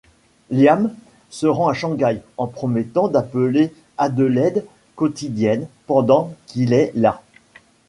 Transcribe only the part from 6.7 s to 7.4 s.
est là.